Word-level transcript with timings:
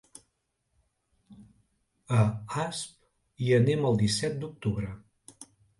A 2.23 2.25
Asp 2.65 2.99
hi 3.45 3.55
anem 3.63 3.87
el 3.93 4.05
disset 4.05 4.43
d'octubre. 4.45 4.93